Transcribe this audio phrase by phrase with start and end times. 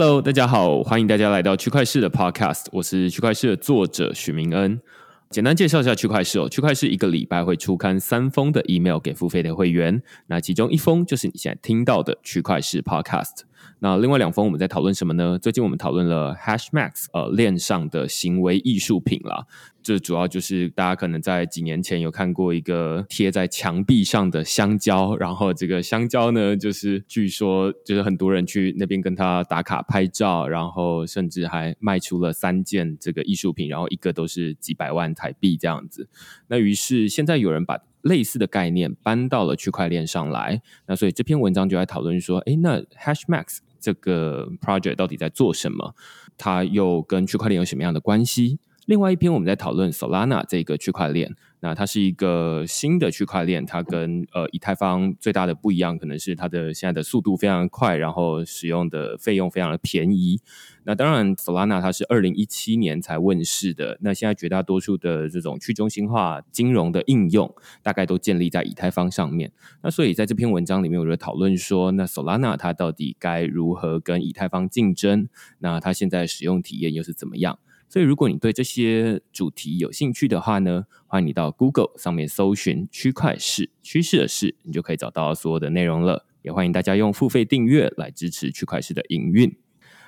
[0.00, 4.80] Hello，大家好，欢迎大家来到区块市的 Podcast，我是区块市的作者许明恩。
[5.28, 13.40] 简单介绍一下区块市哦，区块市一个礼拜会出刊三封的 email 给付费的会员，那其中一封就是你现在听到的区块市 Podcast。
[13.80, 15.38] 那另外两封我们在讨论什么呢？
[15.38, 19.46] 最近我们讨论了 Hashmax，呃，链上的行为艺术品啦。
[19.80, 36.08] 这主要就是大家可能在几年前有看过一个贴在墙壁上的香蕉，然后这个香蕉呢，就是据说就是很多人去那边跟他打卡拍照，然后甚至还卖出了三件这个艺术品，然后一个都是几百万台币这样子。
[36.48, 45.94] 那于是现在有人把类似的概念搬到了区块链上来，那所以这篇文章就在讨论说，哎，那 Hashmax 这个 project 到底在做什么？
[46.36, 48.58] 它又跟区块链有什么样的关系？
[48.88, 60.40] 另外一篇我们在讨论 Solana 这个区块链，那它是一个新的区块链，它跟呃以太坊最大的不一样，可能是它的现在的速度非常快，然后使用的费用非常的便宜。
[60.84, 69.52] 那当然，Solana 它是二零一七年才问世的，那现在绝大多数的这种去中心化金融的应用，大概都建立在以太坊上面。
[69.82, 75.28] 那所以在这篇文章里面，我就讨论说，那 Solana 它到底该如何跟以太坊竞争？
[75.58, 77.58] 那它现在使用体验又是怎么样？
[77.88, 86.26] 所以，如果你对这些主题有兴趣的话呢，欢迎你到 Google 上面搜寻“区块市趋势的事”，你就可以找到所有的内容了。
[86.42, 89.56] 也欢迎大家用付费订阅来支持区块市的营运。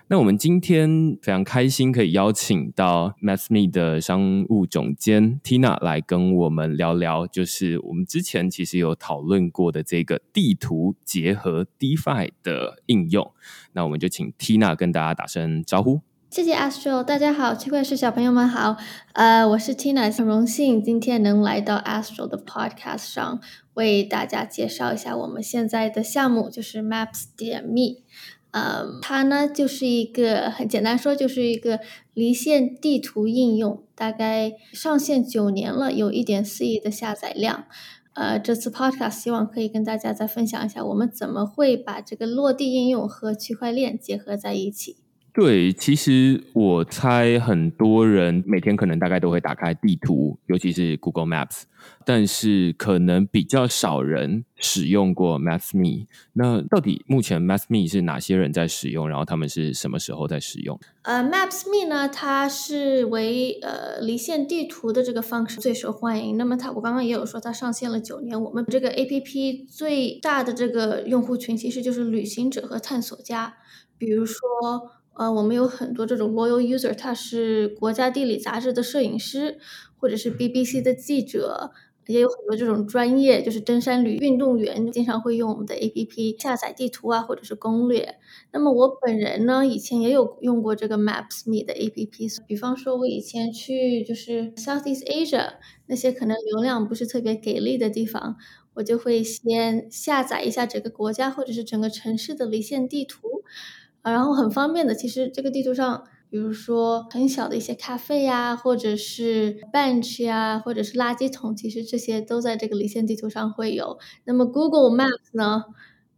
[0.09, 13.33] 那我们今天非常开心可以邀请到 MathMe 的商务总监 Tina 来跟我们聊聊，就是我们之前其实有讨论过的这个地图结合 DeFi 的应用。
[13.73, 16.01] 那我们就请 Tina 跟大家打声招呼。
[16.31, 18.77] 谢谢 Astro，大家好，区块市小朋友们好，
[19.15, 23.41] 呃，我是 Tina，很荣幸今天能来到 Astro 的 Podcast 上，
[23.75, 28.05] 为大家介绍一下我们现在的项目，就是 Maps 点 Me，
[28.53, 31.81] 嗯，它呢就是一个很简单说，就是一个
[32.15, 37.65] 离线地图应用，大概上线九年了，有一点四亿的下载量，
[38.15, 44.99] 呃，这次 Podcast 希望可以跟大家再分享一下，我们怎么会把这个落地应用和区块链结合在一起。
[45.33, 51.63] 对，其实我猜很多人每天可能大概都会打开地图，尤其是 Google Maps，
[52.05, 56.09] 但是可能比较少人使用过 Maps Me。
[56.33, 59.09] 那到底目前 Maps Me 是哪些人在使用？
[59.09, 60.79] 然后他们是什么时候在使用？
[61.03, 66.37] 呃，MapsMe 呢，它是为呃离线地图的这个方式最受欢迎。
[66.37, 68.43] 那么它，我刚刚也有说，它上线了九年。
[68.43, 73.55] 我们这个 APP 最大的这个用户群其实就是旅行者和探索家，
[73.97, 74.41] 比如说。
[75.15, 79.59] 呃，我们有很多这种 loyal user，他是国家地理杂志的摄影师，
[79.99, 81.73] 或者是 BBC 的记者，
[82.07, 88.17] 也有很多这种专业，就是登山旅运动员，经常会用我们的 APP 下载地图啊，或者是攻略。
[88.53, 95.55] 那么我本人呢，以前也有用过这个 Maps.me 的 APP，比方说我以前去就是 Southeast Asia
[95.87, 98.37] 那些可能流量不是特别给力的地方，
[98.75, 103.43] 我就会先下载一下整个国家或者是整个城市的离线地图。
[104.03, 113.99] 啊，然后很方便的，其实这个地图上，比如说很小的一些咖啡呀，或者是 bench 呀，或者是垃圾桶，其实这些都在这个离线地图上会有。
[114.25, 115.65] 那么 Google Maps 呢，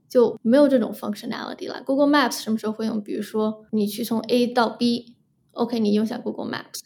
[0.09, 1.83] 就没有这种 functionality 了。
[1.85, 3.03] Google Maps 什么时候会用？
[3.03, 6.81] 比如说你去从 A 到 B，OK，你用下 Google Maps。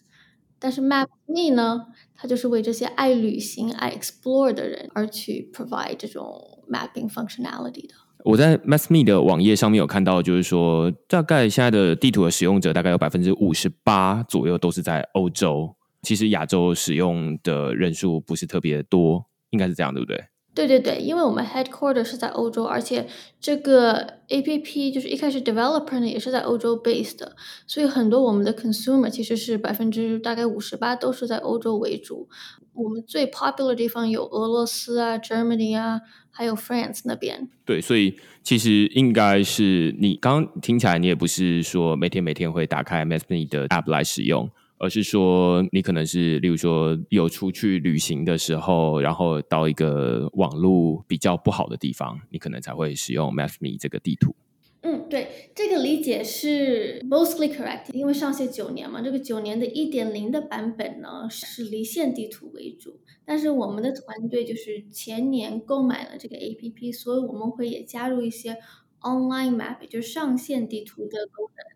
[0.59, 8.06] 但是 MapMe 呢，它就是为这些爱旅行、爱 explore 的人而去 provide 这种 mapping functionality 的。
[8.25, 15.75] 我在 MassMe 的网页上面有看到，就是说，大概现在的地图的使用者大概有百分之五十八左右都是在欧洲。
[16.03, 20.25] 其实亚洲使用的人数不是特别多，应该是这样，对不对？
[20.57, 23.07] 对对对，因为我们 headquarter 是在欧洲，而且
[23.39, 27.37] 这个 APP 就是一开始 developer 呢也是在欧洲 based，的
[27.67, 32.27] 所以很多我们的 consumer 其实是百分之大概五十八都是在欧洲为主。
[32.73, 36.01] 我们最 popular 的地方有俄罗斯啊、Germany 啊，
[36.31, 37.49] 还有 France 那边。
[37.67, 54.35] 对，所以其实应该是你刚听起来，你也不是说每天每天会打开 m a s m e 的 app 来使用，而是说你可能是，例如说有出去旅行的时候，然后到一个网络比较不好的地方，你可能才会使用 MapMe 这个地图。
[54.83, 68.59] 嗯，对，这个理解是 mostly correct，因为上线九年嘛，这个九年的一点零的版本呢是离线地图为主，但是我们的团队就是前年购买了这个 APP，所以我们会也加入一些
[69.01, 71.76] online map，就是上线地图的功能，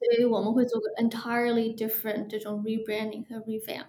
[0.00, 3.84] 所以我们会做个 entirely different 这种 rebranding 和 revamp。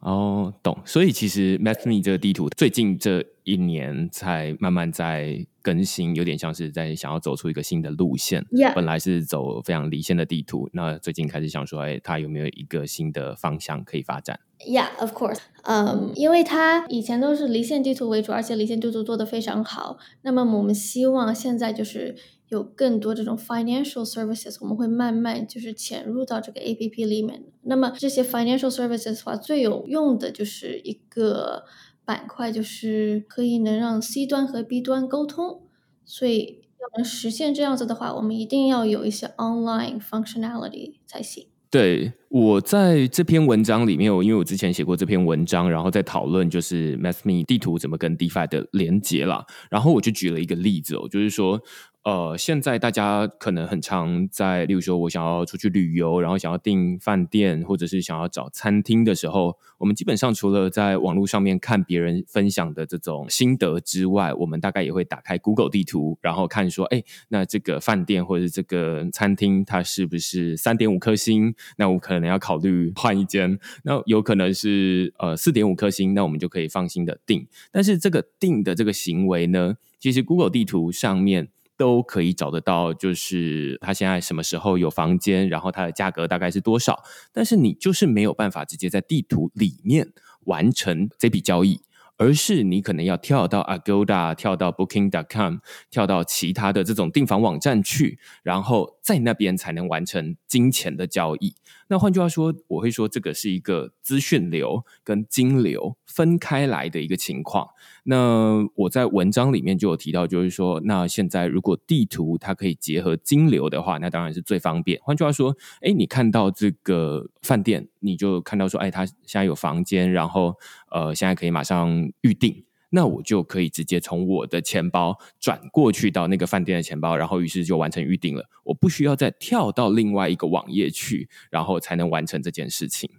[0.00, 0.78] 哦，懂。
[0.84, 8.44] 所以其实 MathMe 这个地图最近这一年才慢慢在更新，有点像是在想要走出一个新的路线。
[8.52, 15.40] Yeah 本来是走非常离线的地图，那最近开始想说，哎，它有没有一个新的方向可以发展？Yeah, of course.
[15.62, 19.96] 嗯，因为它以前都是离线地图为主，而且离线地图做得非常好。
[20.22, 22.14] 那么我们希望现在就是
[22.48, 27.42] 有更多这种 financial services，我们会慢慢就是潜入到这个 APP 里面。
[27.62, 31.64] 那么这些 financial services 的话，最有用的就是一个
[32.04, 35.62] 板块，就是可以能让 C 端和 B 端沟通。
[36.04, 41.48] 所以要能实现这样子的话，我们一定要有一些 online functionality 才行。
[41.68, 51.60] 对，我在这篇文章里面，我因为我之前写过这篇文章，然后在讨论就是 MathMe 地图怎么跟 DeFi 的连接啦，然后我就举了一个例子哦，就是说。
[52.06, 71.56] 呃，现在大家可能很常在，例如说我想要出去旅游，然后想要订饭店，或者是想要找餐厅的时候，我们基本上除了在网络上面看别人分享的这种心得之外，我们大概也会打开 Google 地图，然后看说，哎，那这个饭店或者是这个餐厅它是不是三点五颗星？
[71.76, 73.58] 那我可能要考虑换一间。
[73.82, 77.48] 那有可能是呃四点五颗星，那我们就可以放心的订。
[77.72, 81.48] 但是这个订的这个行为呢，其实 Google 地图上面。
[81.76, 87.02] 都可以找得到，就是它现在什么时候有房间，然后它的价格大概是多少，
[87.32, 90.12] 但是你就是没有办法直接在地图里面
[90.44, 91.80] 完成这笔交易，
[92.16, 95.56] 而是你可能要跳到 Agoda、跳到 Booking.com、
[95.90, 101.54] 跳到其他的这种订房网站去，然后在那边才能完成金钱的交易。
[101.88, 107.68] 那换句话说，我会说这个是一个资讯流跟金流分开来的一个情况。
[108.04, 115.00] 那我在文章里面就有提到，就是说，那现在如果地图它可以结合金流的话，那当然是最方便。
[115.02, 120.56] 换句话说，哎，你看到这个饭店，你就看到说，哎，它现在有房间，然后
[120.90, 122.65] 呃，现在可以马上预定。
[122.96, 128.42] 那我就可以直接从我的钱包转过去到那个饭店的钱包，然后于是就完成预定了。
[128.64, 133.10] 我不需要再跳到另外一个网页去，然后才能完成这件事情。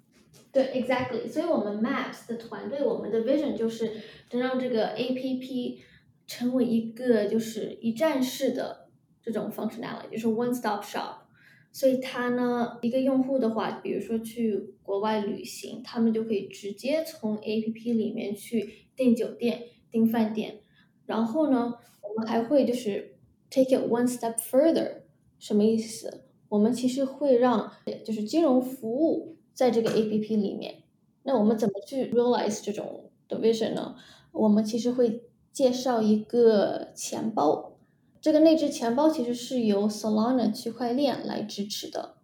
[0.52, 1.30] 对，exactly。
[1.30, 3.92] 所以，我们 Maps 的团队，我们的 vision 就是
[4.32, 5.78] 能让这个 APP
[6.26, 8.90] 成为一个就是一站式的
[9.22, 11.27] 这种 functionality，就是 one stop shop。
[11.78, 20.62] 所以，它呢，一个用户的话，比如说去国外旅行，他们就可以直接从 APP 里面去订酒店、订饭店。
[21.06, 23.18] 然后呢，我们还会就是
[23.52, 25.02] take it one step further，
[25.38, 26.24] 什么意思？
[26.50, 27.72] 我们其实会让
[28.04, 30.82] 就是金融服务在这个 APP 里面。
[31.22, 33.96] 那我们怎么去 realize 这种的 vision 呢？
[34.32, 35.22] 我们其实会
[35.54, 37.77] 介绍一个钱包，
[38.22, 42.16] 这个内置钱包其实是由 Solana 区块链来支持的。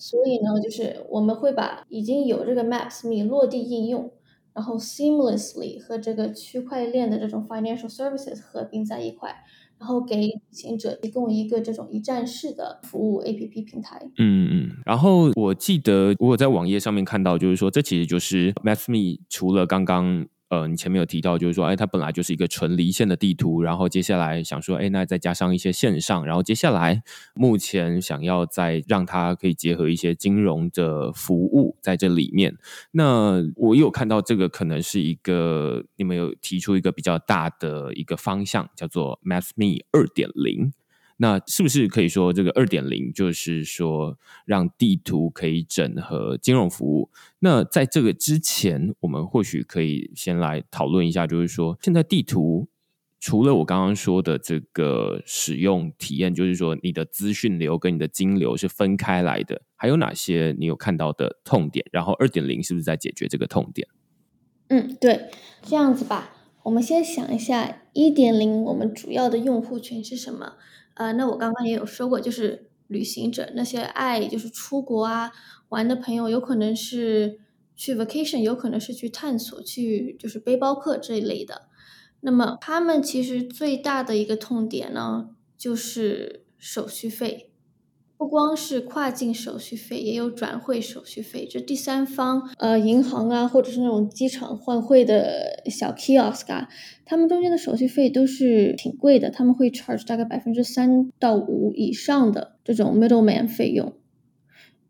[0.00, 4.12] 所以呢，就是我们会把已经有这个 Maps.me 落地应用，
[4.54, 9.34] 然后 seamlessly 和这个区块链的这种 financial services 合并在一块，
[9.76, 14.00] 然后给旅行者提供一个这种一站式的服务 APP 平台。
[14.18, 27.02] 嗯嗯，然后我记得我在网页上面看到，就是说这其实就是 MathMe 除了刚刚呃你前面有提到，就是说哎它本来就是一个纯离线的地图，然后接下来想说哎那再加上一些线上，然后接下来
[27.34, 32.56] 目前想要再让它可以结合一些金融的服务在这里面。
[32.92, 40.72] 那我有看到这个可能是一个你们有提出一个比较大的一个方向，叫做 MathMe 二点零。
[41.20, 47.10] 那是不是可以说这个二点零就是说让地图可以整合金融服务？
[47.40, 52.68] 那在这个之前，我们或许可以先来讨论一下，就是说现在地图
[53.20, 61.84] 除了我刚刚说的这个使用体验，就是说你的资讯流跟你的金流是分开来的，还有哪些你有看到的痛点？
[61.90, 63.88] 然后二点零是不是在解决这个痛点？
[64.68, 65.30] 嗯，对，
[65.62, 66.30] 这样子吧，
[66.68, 70.52] 我们先想一下一点零我们主要的用户群是什么？
[70.92, 75.32] 呃，那我刚刚也有说过，就是旅行者，那些爱就是出国啊
[75.70, 77.40] 玩的朋友，有可能是
[77.74, 81.62] 去 vacation，有可能是去探索，去就是背包客这一类的。
[82.20, 87.47] 那么他们其实最大的一个痛点呢，就是手续费，
[88.18, 91.46] 不光是跨境手续费，也有转汇手续费。
[91.48, 96.68] 这第三方，呃，银行啊，或者是那种机场换汇的小 kiosk 啊，
[97.04, 103.92] 他们中间的手续费都是挺贵的，他们会 charge 大概百分之三到五以上的这种 middleman 费用。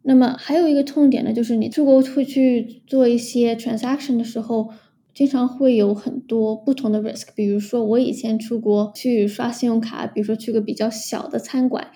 [0.01, 4.71] 那么还有一个痛点呢，就是你出国会去做一些 transaction 的时候，
[5.13, 7.27] 经常会有很多不同的 risk。
[7.35, 11.89] 比如说我以前出国去刷信用卡，比如说去个比较小的餐馆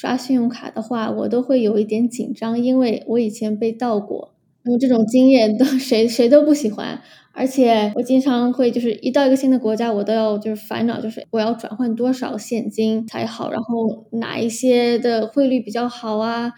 [0.00, 4.32] 刷信用卡的话，我都会有一点紧张，因为我以前被盗过。
[4.62, 7.00] 那么这种经验都 谁谁都不喜欢。
[7.32, 16.52] 而且我经常会就是一到一个新的国家，我都要就是烦恼，就是我要转换多少现金才好，然后哪一些的汇率比较好啊？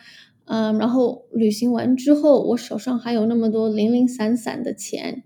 [0.44, 5.22] 嗯，然后旅行完之后，我手上还有那么多零零散散的钱，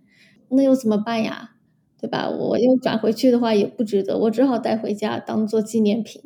[0.51, 1.51] 那又怎么办呀？
[2.01, 2.31] 对吧？
[2.31, 6.23] 我又转回去的话也不值得，我只好带回家当做纪念品。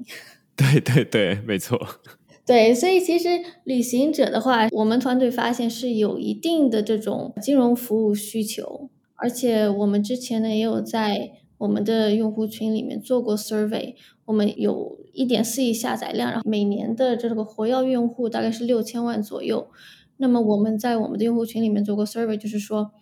[0.60, 1.78] 对对对，没错。
[2.44, 3.28] 对，所以其实
[3.64, 8.90] 旅行者的话，我们团队发现是有一定的这种金融服务需求。
[9.14, 19.68] 而且我们之前呢也有在我们的用户群里面做过 survey，我们有一点四亿下载量，然后每年的这个活跃用户大概是六千万左右。
[20.16, 22.92] 那么我们在我们的用户群里面做过 survey，就是说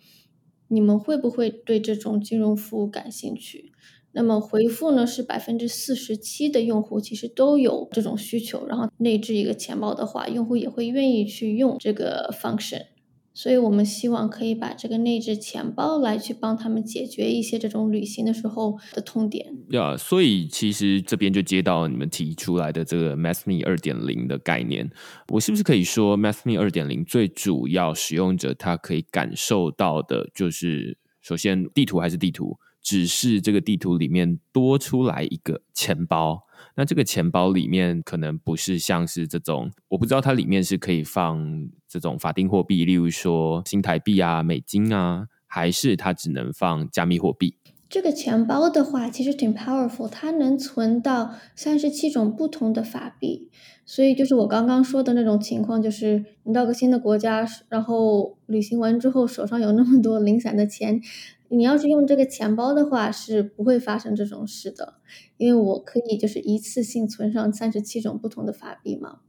[0.68, 3.72] 你们会不会对这种金融服务感兴趣？
[4.16, 12.86] 那么回复呢是百分之四十七的用户其实都有这种需求，然后内置一个钱包的话，用户也会愿意去用这个 function。
[13.34, 19.54] 所以我们希望可以把这个内置钱包来去帮他们解决一些这种旅行的时候的痛点。
[19.72, 24.90] 呀，所以其实这边就接到你们提出来的这个 MathMe 二点零的概念。
[25.28, 36.46] 我是不是可以说 MathMe 二点零最主要使用者他可以感受到的就是，首先地图还是地图，只是这个地图里面多出来一个钱包。
[36.76, 47.56] 那这个钱包里面可能不是像是这种，我不知道它里面是可以放这种法定货币，例如说新台币啊、美金啊，还是它只能放加密货币？
[47.88, 53.50] 这个钱包的话，其实挺 powerful，它能存到三十七种不同的法币。
[53.84, 61.00] 所以就是我刚刚说的那种情况，就是你到个新的国家，然后旅行完之后手上有那么多零散的钱。
[61.48, 64.94] 你要是用这个钱包的话，是不会发生这种事的，
[65.36, 69.20] 因为我可以就是一次性存上三十七种不同的法币嘛，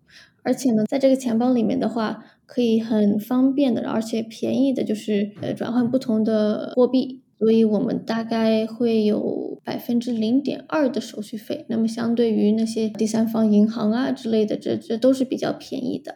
[0.44, 16.16] 而且呢，在这个钱包里面的话，可以很方便的，而且便宜的，就是呃转换不同的货币，所以我们大概会有百分之零点二的手续费，那么相对于那些第三方银行啊之类的，这这都是比较便宜的。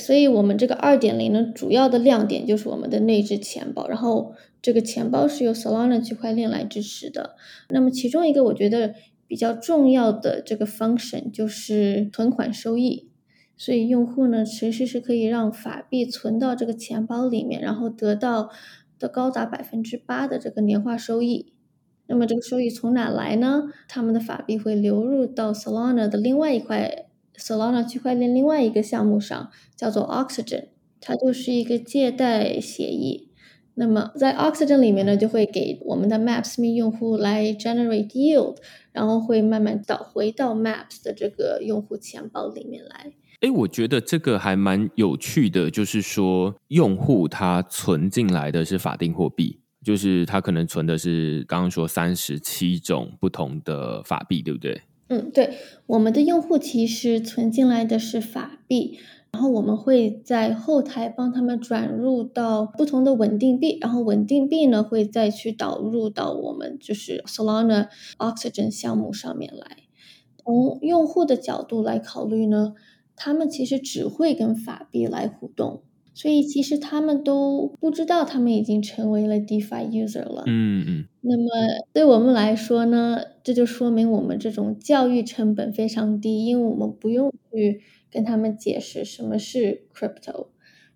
[0.00, 7.36] 所以，我们这个二点零呢，主要的亮点就是我们的内置钱包，然后这个钱包是由 Solana 区块链来支持的。
[7.68, 8.94] 那么，其中一个我觉得
[9.26, 13.10] 比较重要的这个 function 就是存款收益。
[13.56, 18.50] 所以，用户呢，其实是可以让法币存到这个钱包里面，然后得到
[18.98, 21.52] 的高达百分之八的这个年化收益。
[22.06, 23.64] 那么，这个收益从哪来呢？
[23.86, 27.06] 他们的法币会流入到 Solana 的另外一块。
[27.40, 30.66] Solana 区块链另外一个项目上叫做 Oxygen，
[31.00, 33.28] 它就是一个借贷协议。
[33.74, 38.56] 那么在 Oxygen 里面呢，就会给我们的 Maps.me 用户来 generate yield，
[38.92, 43.12] 然后会慢慢导回到 Maps 的这个用户钱包里面来。
[43.40, 54.82] 哎，我觉得这个还蛮有趣的，就是说用户他存进来的是法定货币，就是他可能存的是刚刚说三十七种不同的法币，对不对？
[55.12, 58.96] 嗯，对，我们的用户其实存进来的是法币，
[59.32, 67.88] 然后我们会在后台帮他们转入到不同的稳定币，然后稳定币呢会再去导入到我们就是 Solana
[68.18, 69.78] Oxygen 项目上面来。
[70.38, 72.74] 从用户的角度来考虑呢，
[73.16, 75.82] 他们其实只会跟法币来互动。
[76.20, 80.42] 所以其实他们都不知道，他们已经成为了 DeFi user 了。
[80.46, 81.04] 嗯嗯。
[81.22, 81.44] 那么
[81.94, 90.48] 对我们来说呢，这就说明我们这种教育成本非常低，因为我们不用去跟他们解释什么是 crypto。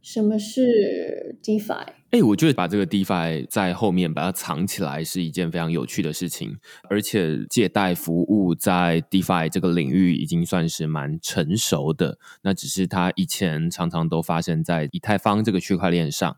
[0.04, 1.86] 什么是 DeFi？
[2.10, 6.58] 哎，我觉得把这个 DeFi 在后面把它藏起来是一件非常有趣的事情，
[6.90, 12.18] 而且借贷服务在 DeFi 这个领域已经算是蛮成熟的。
[12.42, 16.36] 那只是它以前常常都发生在以太坊这个区块链上，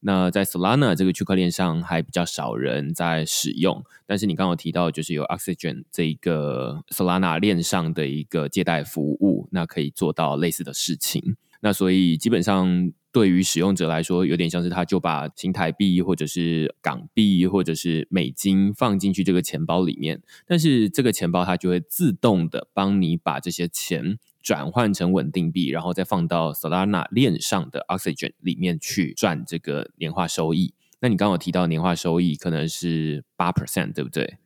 [0.00, 3.84] 那在 Solana 这个区块链上还比较少人在使用。
[4.06, 11.36] 但是你刚刚提到，就是有 Oxygen 这一个 Solana 链上的一个借贷服务，那可以做到类似的事情。
[11.60, 12.92] 那所以基本上。
[13.14, 30.74] 对于使用者来说，有点像是他就把新台币或者是港币或者是美金放进去这个钱包里面，但是这个钱包它就会自动的帮你把这些钱转换成稳定币，然后再放到 Solana 链上的 Oxygen 里面去赚这个年化收益。
[30.98, 34.38] 那你刚刚提到年化收益可能是八 percent，对不对？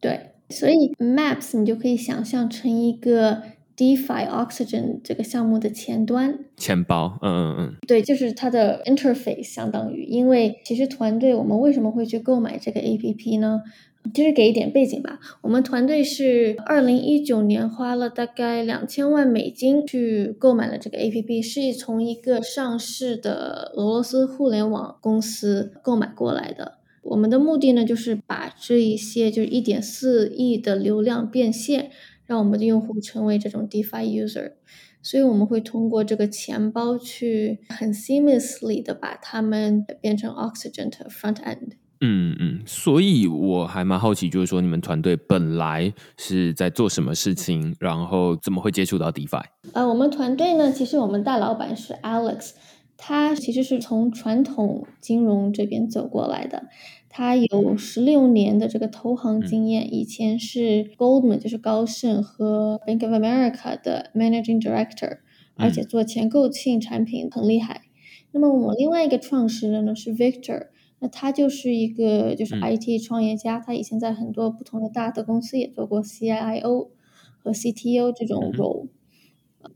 [0.00, 3.42] 对，所以 Maps 你就可以想象成一个。
[3.76, 13.62] DeFi Oxygen 这个项目的前端钱包，嗯嗯嗯，对，就是它的 interface，相当于，因为其实团队我们为什么会去购买这个 APP 呢？
[14.12, 26.74] 就是给一点背景吧，我们团队是二零一九年花了大概两千万美金去购买了这个 APP，是从一个上市的俄罗斯互联网公司购买过来的。
[27.00, 31.90] 我们的目的呢，就是把这一些就是一点四亿的流量变现，
[32.26, 34.52] 让我们的用户成为这种 DeFi user。
[35.02, 41.72] 所以我们会通过这个钱包去很 seamlessly 的把它们变成 Oxygen 的 front end。
[42.00, 49.42] 嗯嗯，所以我还蛮好奇，就是说你们团队本来是在做什么事情，然后怎么会接触到 DeFi？
[49.72, 52.52] 呃，我们团队呢，其实我们大老板是 Alex，
[52.96, 56.66] 他其实是从传统金融这边走过来的，
[57.16, 65.18] 他有十六年的这个投行经验，以前是 Goldman 就是高盛和 Bank of America 的 Managing Director，
[65.54, 67.82] 而且做前购性产品很厉害。
[68.32, 70.70] 那么我们另外一个创始人呢是 Victor。
[70.98, 76.88] 那他就是一个就是 IT 创业家，他以前在很多不同的大的公司也做过 CIO
[77.38, 78.88] 和 CTO 这种 role。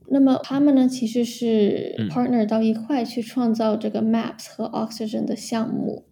[0.09, 6.03] 那么他们呢，其实是 partner 到一块去创造这个 Maps 和 Oxygen 的项目。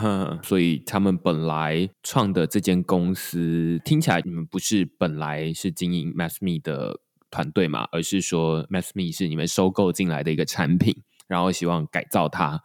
[0.00, 7.00] 嗯， 所以他们本来创的这间公司听起来，你们不是本来是经营 MassMe 的
[7.30, 10.94] 团队嘛，而是说 MassMe 是你们收购进来的一个产品，
[11.26, 12.62] 然后希望改造它。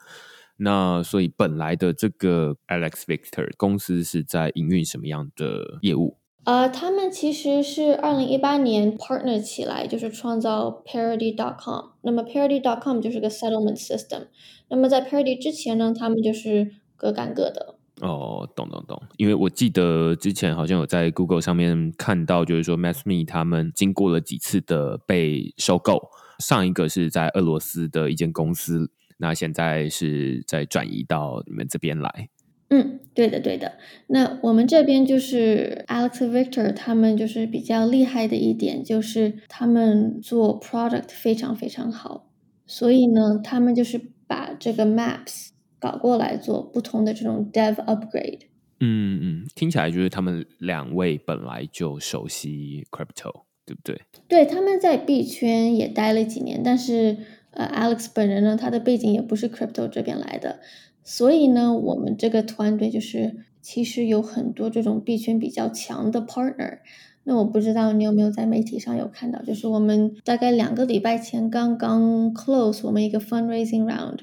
[0.57, 6.17] 那所以本来的这个 Alex Victor 公司是在营运什么样的业务？
[6.43, 11.91] 呃，他们其实是二零一八年 partner 起来，就是创造 Parity.com。
[12.01, 14.27] 那么 Parity.com 就是个 settlement system。
[14.67, 16.71] 那么在 Parity 之前呢，他们就是
[17.01, 17.75] 各干各的。
[18.01, 19.01] 哦，懂懂懂。
[19.17, 26.00] 因为我记得之前好像有在 Google 上面看到，就是说 MassMe 他们经过了几次的被收购，
[26.38, 28.91] 上一个是在俄罗斯的一间公司。
[29.17, 32.29] 那现在是在转移到你们这边来。
[32.70, 33.74] 嗯，对的，对的。
[34.08, 42.29] 那我们这边就是 Alex Victor 他们就是比较厉害的一点，就是他们做 product 非常非常好。
[42.65, 45.50] 所以呢，他们就是把这个 Maps
[45.81, 48.43] 搞过来做不同的这种 Dev upgrade。
[48.79, 54.01] 嗯嗯，听起来就是他们两位本来就熟悉 Crypto，对不对？
[54.29, 57.17] 对，他们在币圈也待了几年，但是。
[57.53, 60.61] 呃，Alex 本人呢，他的背景也不是 crypto 这边来的，
[61.03, 66.79] 所以呢，我们这个团队就是其实有很多这种币圈比较强的 partner。
[67.25, 74.20] 那我不知道你有没有在媒体上有看到，就是我们大概两个礼拜前刚刚 close 我们一个 fundraising round，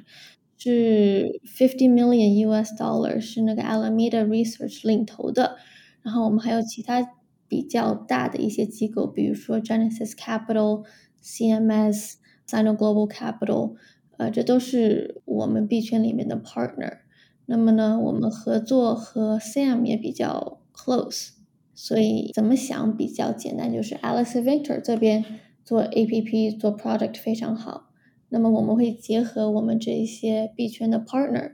[0.58, 5.56] 是 fifty million US dollars，是那个 Alameda Research 领投的，
[6.02, 7.14] 然后我们还有其他
[7.46, 10.84] 比较大的一些机构，比如说 Genesis Capital、
[11.22, 12.14] CMS。
[12.50, 13.74] Sino Global Capital，
[14.16, 17.00] 呃，这都是我们币圈里面的 partner。
[17.44, 21.32] 那么呢，我们合作和 Sam 也比较 close，
[21.74, 25.22] 所以怎么想比较简单，就是 Alex Victor 这边
[25.62, 27.87] 做 APP 做 product 非常好。
[28.29, 31.51] 那么我们会结合我们这一些币圈的 partner，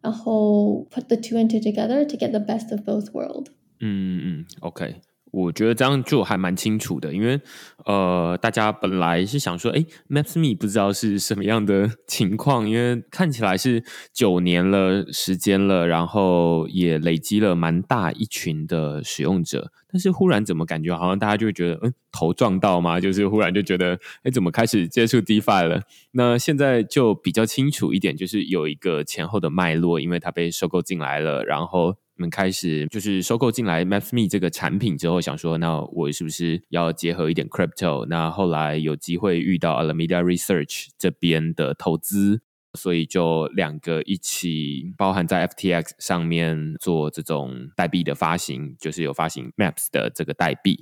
[0.00, 3.48] 然后 put the two into together to get the best of both world。
[3.80, 4.96] 嗯嗯，OK。
[5.31, 7.39] 我觉得这样就还蛮清楚的，因为
[7.85, 22.99] 呃，大家本来是想说，哎，MapsMe 不知道是什么样的 情况，因为看起来是九年了时间了，然后也累积了蛮大一群的使用者，但是忽然怎么感觉好像大家就会觉得，嗯，头撞到吗？
[22.99, 25.83] 就是忽然就觉得，哎，怎么开始接触 DeFi 了？
[26.11, 31.95] 那现在就比较清楚一点，就是有一个前后的脉络，因为它被收购进来了，然后。
[32.19, 38.05] 们开始就是收购进来 MathMe 这个产品之后，想说那我是不是要结合一点 Crypto？
[38.05, 42.41] 那后来有机会遇到 Alameda Research 这边的投资，
[42.77, 50.79] 所以就两个一起包含在 FTX 上面做这种代币的发行，就是有发行 Maps 的这个代币。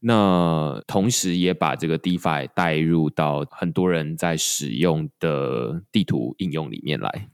[0.00, 7.28] 那同时也把这个 DeFi 带入到很多人在使用的地图应用里面来。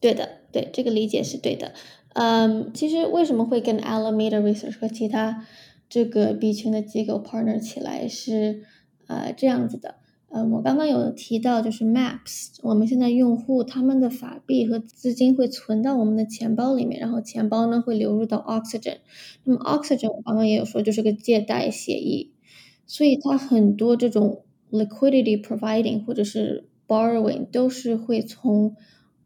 [0.00, 1.74] 对的，对这个理解是对的。
[2.20, 5.46] 嗯，其实为什么会跟 Alameda Research 和其他
[5.88, 8.64] 这个币圈的机构 partner 起来是
[9.06, 9.94] 呃这样子的。
[10.28, 18.96] 嗯，我刚刚有提到就是 Maps，我们现在用户他们的法币和资金会存到我们的钱包里面，然后钱包呢会流入到 Oxygen。
[19.44, 22.32] 那么 Oxygen 我刚刚也有说就是个借贷协议，
[22.84, 28.74] 所以它很多这种 liquidity providing 或者是 borrowing 都是会从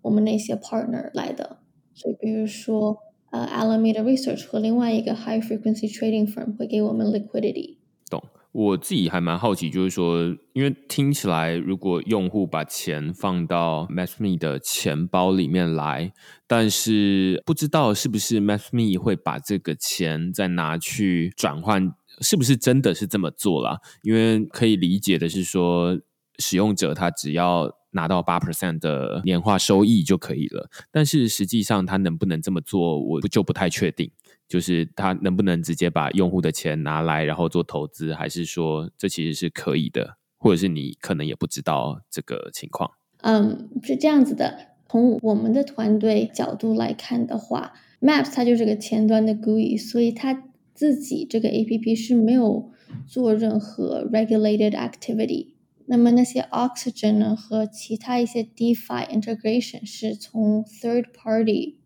[0.03, 1.57] 我们那些 partner 来的。
[2.03, 2.99] 所以，比如说，
[3.31, 7.77] 呃，Alameda Research 和另外一个 High Frequency Trading Firm 会给我们 liquidity。
[8.11, 8.23] 懂。
[8.51, 16.13] 我自己还蛮好奇，就是说，因为听起来，如果用户把钱放到 MassMe 的钱包里面来，
[16.47, 23.79] 但是不知道是不是 MassMe 会把这个钱再拿去转换，是不是真的是这么做了？
[24.03, 25.99] 因为可以理解的是说，
[26.39, 34.11] 使用者他只要拿到八 percent 的年化收益就可以了，但是实际上他能不能这么做，我就不太确定。
[34.49, 42.91] 就是他能不能直接把用户的钱拿来，然后做投资，还是说这其实是可以的，或者是你可能也不知道这个情况？
[43.23, 44.73] 嗯，是这样子的。
[44.91, 52.71] 从我们的团队角度来看的话，Maps 它就是个前端的 GUI，所以它自己这个 APP 是没有
[53.07, 55.52] 做任何 regulated activity。
[55.87, 61.79] 那么那些 Oxygen 呢和其他一些 DeFi integration 是从 third party。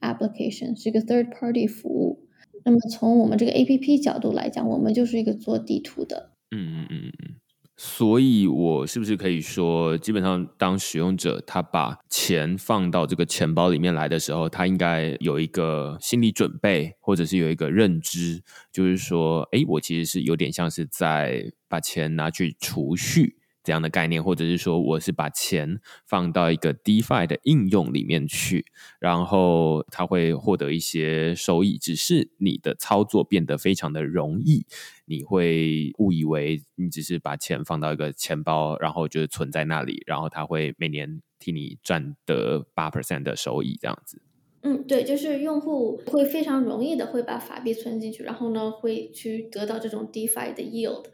[0.00, 2.26] application 是一个 third party 服务。
[2.64, 6.32] 那么从我们这个 A P P 角度来讲，我们就是一个做地图的。
[6.50, 7.36] 嗯嗯嗯嗯。
[7.82, 23.39] 所以，我是不是可以说，基本上当使用者他把钱放到这个钱包里面来的时候，他应该有一个心理准备，或者是有一个认知，就是说，哎，我其实是有点像是在把钱拿去储蓄。
[23.62, 28.64] 这样的概念，或者是说，我是把钱放到一个 DeFi 的应用里面去，
[28.98, 31.76] 然后它会获得一些收益。
[31.76, 34.64] 只是你的操作变得非常的容易，
[35.04, 44.22] 你会误以为你只是把钱放到一个钱包，然后就是存在那里，然后它会每年替你赚得八 percent 的收益，这样子。
[44.62, 51.06] 嗯，对，就是用户会非常容易的会把法币存进去，然后呢，会去得到这种 DeFi 的 yield。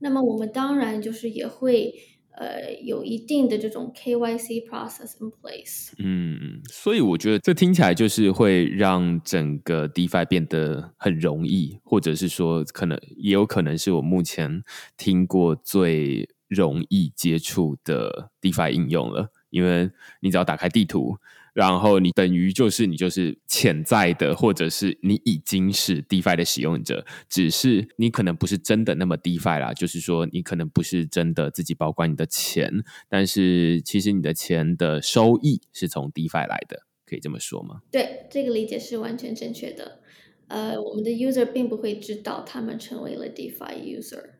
[0.00, 1.94] 那么我们当然就是也会
[2.32, 5.92] 呃有一定的这种 KYC process in place。
[5.98, 14.62] 嗯，所以我觉得这听起来就是会让整个 DeFi 变得很容易，或者是说可能也有可能是我目前
[14.96, 21.18] 听过最容易接触的 DeFi 应用了，因为你只要打开地图。
[21.60, 37.82] 然后你等于就是你就是潜在的，或者是你已经是 DeFi 的使用者，只是你可能不是真的那么 DeFi 啦，就是说你可能不是真的自己保管你的钱，但是其实你的钱的收益是从 DeFi 来的，可以这么说吗？
[37.92, 40.00] 对，这个理解是完全正确的。
[40.48, 44.39] 呃，我们的 user 并不会知道他们成为了 DeFi user。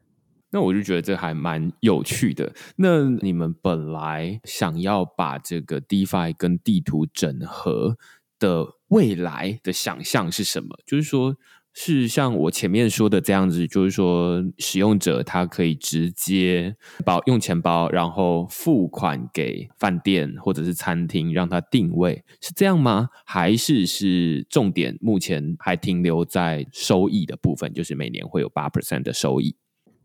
[0.51, 2.53] 那我就觉得这还蛮有趣的。
[2.77, 7.97] 那你们本来想要把这个 DeFi 跟地图整合
[8.39, 10.69] 的未来的想象是什么？
[10.85, 11.37] 就是说，
[11.73, 23.09] 是像我前面说的这样子，就是说，使用者他可以直接包用钱包，然后付款给饭店或者是餐厅，让他定位，是这样吗？
[23.25, 29.55] 还是是重点目前还停留在收益的部分，就是每年会有八 percent 的收益？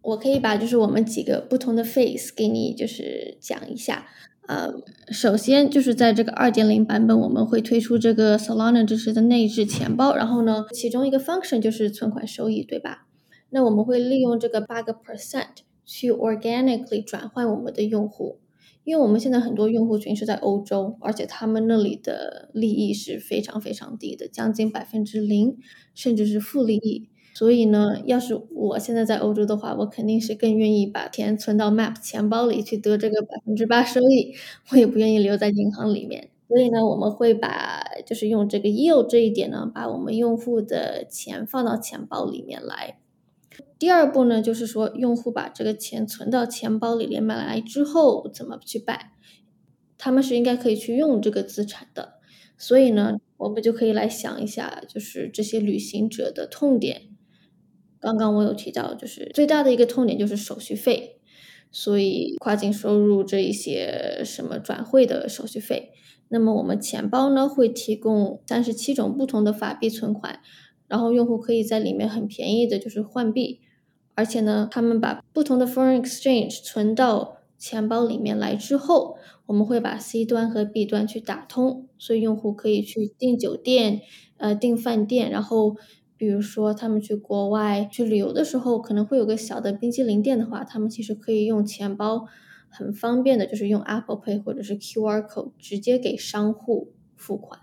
[0.06, 4.06] 我可以把就是我们几个不同的 phase 给你就是讲一下，
[4.48, 4.72] 呃，
[5.12, 13.08] 首先就是在这个二点零版本，我们会推出这个 Solana 支持的内置钱包，然后呢，其中一个 function 就是存款收益，对吧？
[13.50, 18.40] 那我们会利用这个八个 percent 去 organically 转换我们的用户，
[18.84, 25.58] 因为我们现在很多用户群是在欧洲，而且他们那里的利益是非常非常低的，将近百分之零，
[25.94, 27.10] 甚至是负利益。
[27.36, 34.34] 所以呢，要是我现在在欧洲的话，我肯定是更愿意把钱存到 Map 钱包里去得这个百分之八收益，
[34.72, 36.30] 我也不愿意留在银行里面。
[36.48, 43.00] 所以呢，我们会把就是用这个 yield 这一点呢，把我们用户的钱放到钱包里面来。
[43.78, 49.12] 第二步呢，就是说用户把这个钱存到钱包里连买来之后怎么去办？
[49.98, 52.14] 他们是应该可以去用这个资产的。
[52.58, 57.10] 所以呢，我们就可以来想一下，就是这些旅行者的痛点。
[58.06, 61.18] 刚刚我有提到，就是最大的一个痛点就是手续费，
[61.72, 65.90] 所以跨境收入这一些什么转汇的手续费。
[66.30, 70.40] 那么我们钱包呢会提供三十七种不同的法币存款，
[70.88, 73.62] 然后用户可以在里面很便宜的就是换币，
[74.14, 84.02] 而且呢，他们把不同的 foreign exchange 存到钱包里面来之后，我们会把 C 端和 B 端去打通，所以用户可以去订酒店，
[84.38, 85.76] 呃，订饭店，然后。
[86.26, 92.26] 比如说，他们去国外去旅游的时候，可能会有个小的冰激凌店的话，他们其实可以用钱包，
[92.68, 97.60] 很方便的，就是用 Apple Pay 或者是 QR code 直接给商户付款。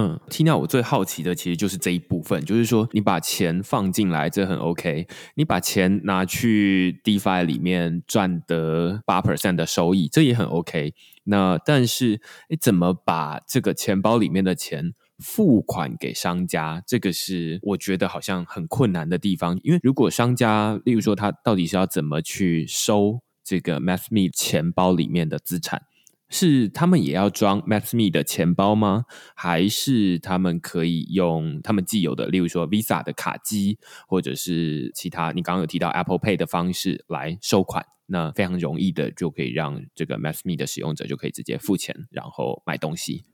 [0.00, 5.06] 嗯听到我最好奇的其实就是这一部分，就是说你把钱放进来，这很 OK。
[5.34, 10.94] 你把钱拿去 DeFi 里面赚得八 percent 的收益，这也很 OK。
[11.24, 14.94] 那但是，你怎么把这个钱包里面的钱？
[15.18, 19.58] 付款给商家，这个是我觉得好像很困难的地方。
[19.62, 25.82] 因为如果商家，例如说他到底是要怎么去收这个 MathMe 钱包里面的资产，
[26.28, 29.04] 是他们也要装 MathMe 的钱包吗？
[29.34, 37.84] 还是他们可以用他们既有的，例如说 Visa 的卡机，或者是其他你刚刚有提到 Apple Pay 的方式来收款？
[38.10, 43.24] 那非常容易的就可以让这个 MathMe 的使用者就可以直接付钱，然后买东西。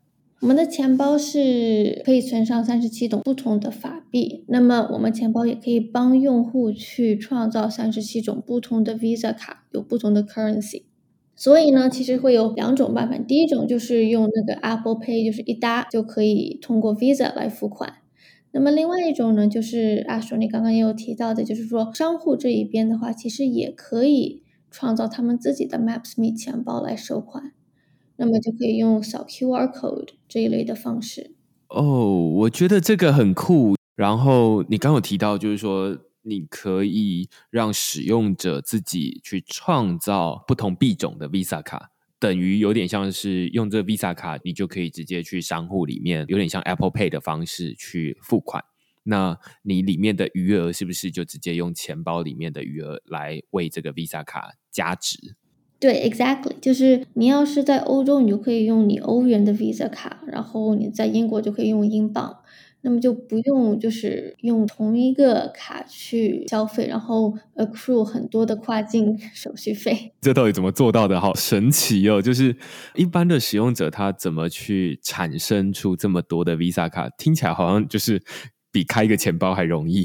[0.44, 10.82] 我们的钱包是可以存上三十七种不同的法币，那么我们钱包也可以帮用户去创造三十七种不同的 Visa 卡，有不同的 currency。
[11.34, 17.94] 所以呢，其实会有两种办法，第一种就是用那个 Apple Pay，就是一搭就可以通过 Visa 来付款。
[18.52, 24.42] 那么另外一种呢，就是阿叔你刚刚也有提到的，就是说商户这一边的话，其实也可以。
[24.70, 27.52] 创造他们自己的 MapsMe 钱包来收款，
[28.16, 31.34] 那么就可以用扫 QR code 这一类的方式。
[31.68, 33.74] 哦，我觉得这个很酷。
[33.96, 48.64] 然后你刚有提到，就是说你可以让使用者自己去创造不同币种的 Visa 卡，等于有点像是用这 Visa 卡，你就可以直接去商户里面，有点像 Apple Pay 的方式去付款。
[49.04, 55.36] 那你里面的余额是不是就直接用钱包里面的余额来为这个 Visa 卡加值？
[55.84, 62.38] 对，exactly，就是你要是在欧洲，你就可以用你欧元的 Visa 卡，然后你在英国就可以用英镑，
[62.80, 70.14] 那么就不用就是用同一个卡去消费，然后 accrue 很多的跨境 手续费。
[70.22, 71.20] 这到底怎么做到的？
[71.20, 72.22] 好神奇哦！
[72.22, 72.56] 就是
[72.94, 77.10] 一般的使用者他怎么去产生出这么多的 Visa 卡？
[77.18, 78.22] 听起来好像就是。
[78.74, 80.04] 比开一个钱包还容易。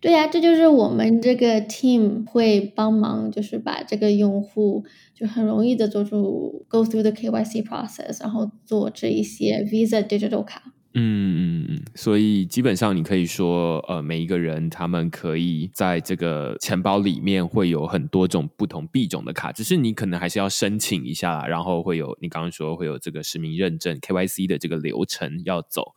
[0.00, 4.82] 对呀，这就是我们这个 team 会帮忙，就是把这个用户
[5.18, 10.62] 就很容易的做出 go through the KYC process，然后做这一些 Visa digital 卡。
[10.94, 25.94] 嗯嗯嗯，所以基本上你可以说，呃，每一个人他们可以在这个钱包里面会有很多种不同币种的卡，只是你可能还是要申请一下，然后会有你刚刚说会有这个实名认证 KYC 的这个流程要走。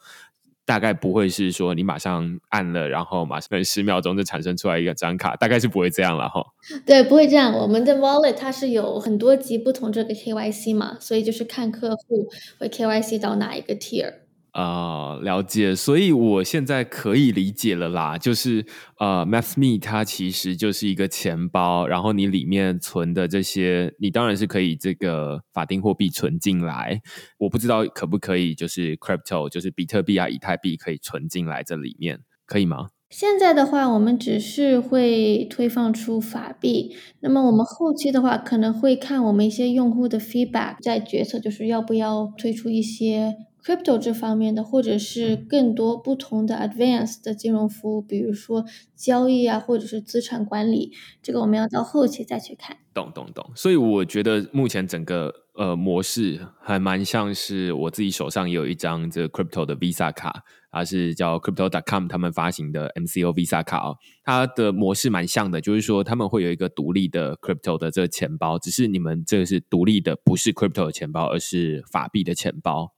[0.65, 6.41] 大概不会是说你马上按了，然后马上十秒钟就产生出来一个张卡，大概是不会这样了哈。
[6.85, 7.53] 对，不会这样。
[7.53, 14.13] 我们的 Wallet 它是有很多级不同这个 KYC 嘛，所以就是看客户会 KYC 到哪一个 tier。
[14.51, 18.17] 啊，了解，所以我现在可以理解了啦。
[18.17, 18.65] 就是
[18.99, 27.01] 呃，MathMe 它其实就是一个钱包，然后你里面存的这些，你当然是可以这个法定货币存进来。
[27.37, 32.89] 我不知道可不可以，就是 Crypto，就是比特币啊、以太币可以存进来这里面，可以吗？
[33.09, 36.93] 现在的话，我们只是会推放出法币。
[37.21, 43.35] 那么我们后期的话，可能会看我们一些用户的 feedback，在决策就是要不要推出一些。
[43.63, 52.77] Crypto 这方面的，或者是更多不同的 advanced 的金融服务，比如说交易啊，或者是资产管理，这个我们要到后期再去看。
[52.93, 53.51] 懂懂懂。
[53.55, 72.91] 所以我觉得目前整个呃模式还蛮像是我自己手上也有一张这 crypto 的 Visa 卡，它是叫 crypto.com 他们发行的 MCO Visa 卡哦，它的模式蛮像的，就是说他们会有一个独立的 crypto 的这个钱包，只是你们这个是独立的，不是 crypto 的钱包，而是法币的钱包。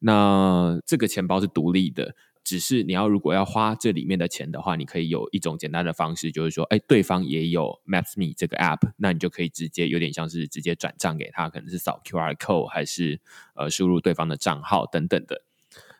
[0.00, 13.20] 那这个钱包是独立的，只是你要如果要花这里面的钱的话，你可以有一种简单的方式，就是说，哎，对方也有 MapsMe 这个 app，那你就可以直接有点像是直接转账给他，可能是扫 QR code 还是
[13.54, 15.42] 呃输入对方的账号等等的。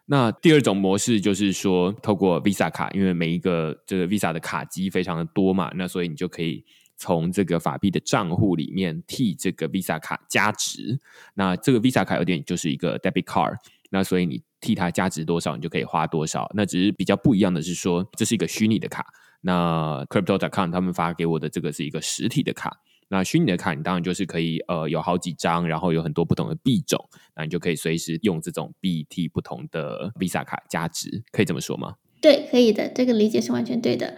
[0.06, 6.64] 那第二种模式就是说，透过 Visa 卡，因为每一个这个 Visa 的卡机非常的多嘛，那所以你就可以。
[6.98, 10.98] 从这个法币的账户里面替这个 Visa 卡加值，
[11.34, 13.56] 那这个 Visa 卡有点就是一个 debit card，
[13.88, 16.50] 那所以你替它加值多少，你就可以花多少。
[16.54, 19.06] 那只是比较不一样的是说，这是一个虚拟的卡。
[19.40, 22.76] 那 Crypto.com 他们发给我的这个是一个实体的卡。
[23.10, 31.94] 那虚拟的卡，你当然就是可以呃有好几张，然后有很多不同的币种，那你就可以随时用这种币替不同的 Visa 卡加值，可以这么说吗？
[32.20, 34.16] 对，可以的，这个理解是完全对的。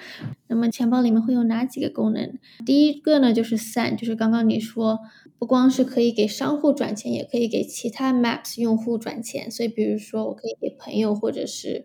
[0.48, 2.38] 那么钱包里面会有哪几个功能？
[2.64, 5.00] 第一个呢，就是 Send，就是刚刚你说，
[5.38, 9.50] 不光是可以给商户转钱，也可以给其他 Maps 用户转钱。
[9.50, 11.84] 所以，比如说，我可以给朋友，或者是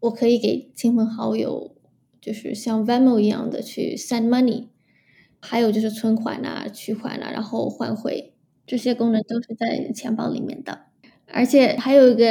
[0.00, 1.76] 我可以给亲朋好友，
[2.22, 4.68] 就是像 Venmo 一样的去 Send Money。
[5.42, 8.34] 还有就是存款啊、取款啊，然后换汇，
[8.66, 10.89] 这些功能都是在钱包里面的。
[11.32, 12.24] 而且还有一个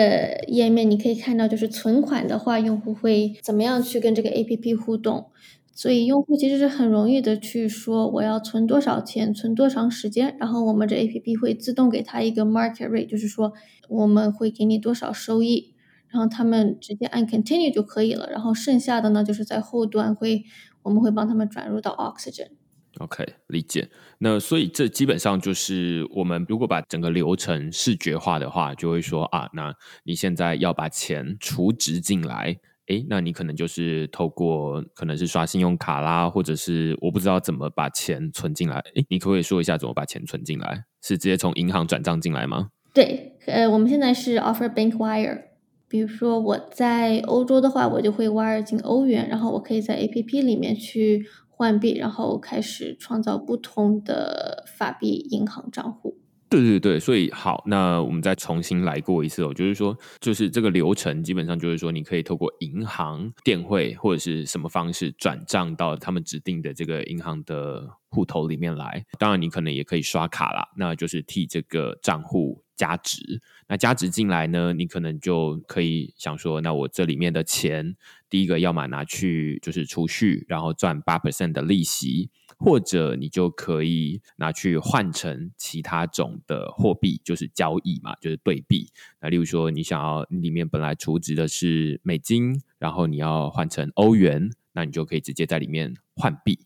[0.47, 5.27] 页面，你可以看到，就是存款的话，用户会怎么样去跟这个 A P P 互动？
[5.73, 13.53] 所以用户其实是很容易的去说我要存多少钱，存多长时间，然后我们这 A P P 会自动给他一个 market rate，就是说
[13.87, 15.73] 我们会给你多少收益。
[16.09, 18.29] 然后他们直接按 Continue 就可以了。
[18.29, 20.43] 然后剩下的呢，就是在后端会
[20.81, 22.58] 我们会帮他们转入到 Oxygen。
[22.99, 23.89] OK，理解。
[24.17, 32.57] 那所以这基本上就是我们如果把整个流程视觉化的话，就会说啊，那你现在要把钱储值进来，
[32.87, 38.79] 诶，那你可能就是透过可能是刷信用卡啦，或者是我不知道怎么把钱存进来。
[38.95, 40.83] 诶，你可不可以说一下怎么把钱存进来？
[41.01, 42.71] 是直接从银行转账进来吗？
[42.93, 45.43] 对，呃，我们现在是 offer bank wire。
[45.87, 51.25] 比如说我在欧洲的话，我就会 wire 进欧元，然后我可以在 APP 里面去。
[51.59, 56.17] 换币，然后开始创造不同的法币银行账户。
[56.49, 59.53] 对对对，所以好，那我们再重新来过一次哦。
[59.53, 69.05] 就是说，就是这个流程，基本上就是说，你可以透过银行电汇或者是什么方式转账到他们指定的这个银行的户头里面来。
[69.19, 72.63] 当然，你可能也可以刷卡啦，那就是替这个账户。
[72.79, 74.71] 加值，那加值进来呢？
[74.71, 77.97] 你可能就可以想说，那我这里面的钱，
[78.29, 88.87] 第一个要么拿去就是储蓄，然后赚八 percent 的利息，或者你就可以拿去换成其他种的货币，就是交易嘛，就是对币。
[89.19, 96.57] 那例如说，你想要里面本来储值的是美金，然后你要换成欧元，那你就可以直接在里面换币。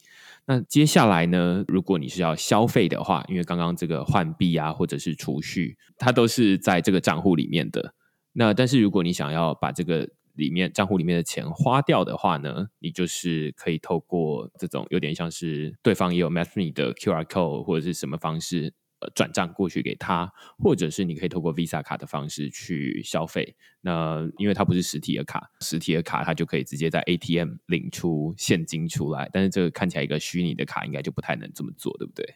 [0.46, 1.64] 那接下来呢？
[1.68, 7.94] 如果你是要消费的话，因为刚刚这个换币啊，或者是储蓄，它都是在这个账户里面的。
[8.34, 18.74] 那但是如果你想要把这个里面账户里面的钱花掉的话呢，你就是可以透过这种有点像是对方也有 Matchme 的 QR code 或者是什么方式。
[19.16, 23.56] 转账过去给他，或者是你可以透过 Visa 卡的方式去消费。
[23.82, 29.30] 那因为它不是实体的卡，实体的卡它就可以直接在 ATM 领出现金出来。
[29.34, 32.36] 但是这个看起来一个虚拟的卡，应该就不太能这么做，对不对？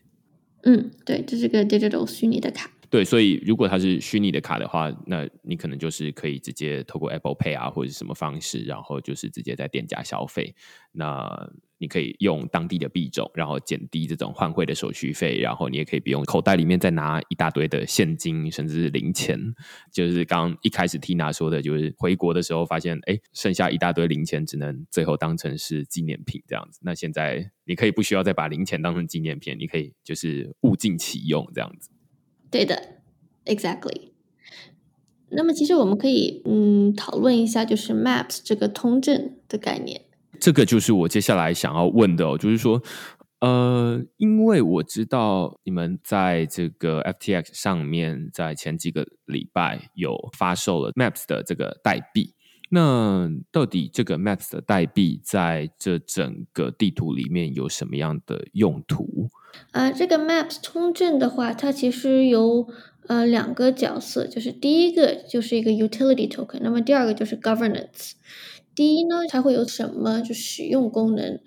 [0.63, 2.69] 嗯，对，这是个 digital 虚拟的卡。
[2.89, 10.55] 对，所以如果它是虚拟的卡的话，那你可能就是可以直接透过 Apple Pay 啊，或者是什么方式，然后就是直接在店家消费。
[10.93, 19.39] 那你可以用当地的币种，然后减低这种换汇的手续费，然后你也可以不用口袋里面再拿一大堆的现金，甚至是零钱。
[19.93, 26.79] 就是刚一开始 Tina 说的，就是回国的时候发现，哎，剩下一大堆零钱，只能最后当成是纪念品这样子。
[26.83, 31.89] 那现在你可以不需要再把零钱当成纪念品，你可以就是物尽其用这样子。
[32.49, 33.01] 对的
[33.45, 34.11] ，exactly。
[35.29, 40.06] 那么其实我们可以嗯讨论一下，就是 Maps 这个通证的概念。
[40.39, 42.81] 这个就是我接下来想要问的哦，就是说，
[43.39, 52.33] 呃，因为我知道你们在这个 FTX 上面，在前几个礼拜有发售了 Maps 的这个代币，
[52.69, 59.29] 那到底这个 Maps 的代币在这整个地图里面有什么样的用途？
[59.71, 62.67] 啊，这个 Maps 通证的话，它其实有
[63.07, 68.13] 呃两个角色，就是第一个就是一个 Utility Token，那么第二个就是 Governance。
[68.77, 71.39] 第一呢，它会有什么就使用功能？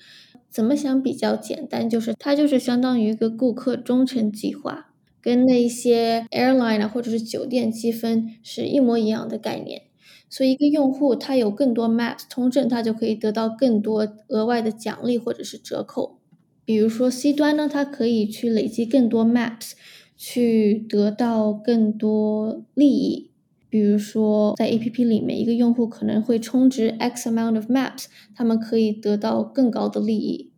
[0.51, 1.89] 怎么想比较简单？
[1.89, 9.83] 就是它就是相当于一个顾客忠诚计划，跟那些 airline 啊或者是酒店积分是一模一样的概念。
[10.29, 16.19] 所以一个用户他有更多 Maps 通证，他就可以得到更多额外的奖励或者是折扣。
[16.65, 19.75] 比如说 C 端呢，它可以去累积更多 Maps，
[20.17, 23.30] 去得到更多利益。
[23.71, 30.51] 比如说，在 A P P 里面，一个用户可能会充值 X amount of maps，他们可以得到更高的利益。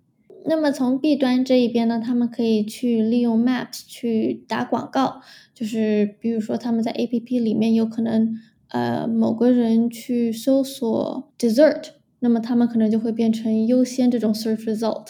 [0.47, 5.21] 那么从 B 端这一边呢，他们可以去利用 maps 去打广告，
[5.55, 8.35] 就是比如说他们在 A P P 里面有可能，
[8.69, 15.09] 呃，某个人去搜索 dessert，那么他们可能就会变成优先这种 search result。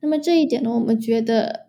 [0.00, 1.68] 那么这一点呢，我们觉得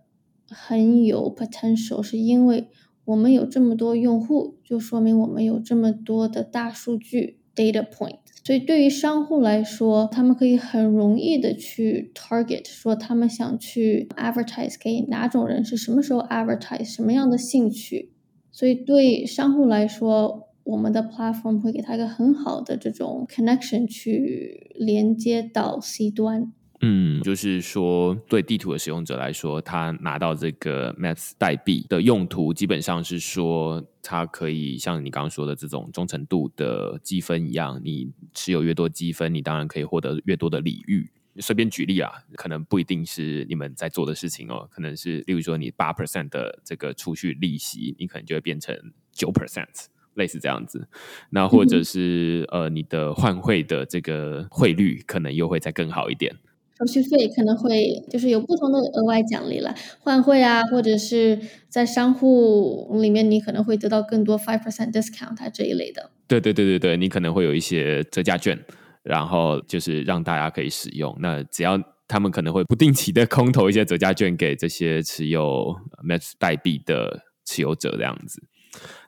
[0.49, 2.67] 很有 potential，是因为。
[3.05, 18.11] 我们有这么多用户，就说明我们有这么多的大数据 data point，所以对于商户来说，他们可以很容易的去 target，说他们想去 advertise 给哪种人，是什么时候 advertise，什么样的兴趣。
[18.51, 26.53] 所以对商户来说，我们的 platform 会给他一个很好的这种 connection 去连接到 C 端。
[26.83, 41.07] 嗯，就是说，对地图的使用者来说，他拿到这个 Maps 代币的用途，基本上是说，它可以像你刚刚说的这种忠诚度的积分一样，你持有越多积分，你当然可以获得越多的礼遇。
[41.37, 48.75] 随便举例啊，可能不一定是你们在做的事情哦，可能是例如说，你八 percent 的这个储蓄利息，你可能就会变成
[49.13, 50.89] 九 percent，类似这样子。
[51.29, 56.35] 那或者是呃，你的换汇的这个汇率，可能又会再更好一点。
[56.81, 66.09] 手续费可能会就是有不同的额外奖励了，换汇啊，或者是在商户里面，你可能会得到更多 five percent discount 啊这一类的。
[66.27, 68.57] 对对对对对，你可能会有一些折价券，
[69.03, 71.15] 然后就是让大家可以使用。
[71.19, 78.41] 那只要他们可能会不定期的空投一些折价券给这些持有 Maps 代币的持有者，这样子。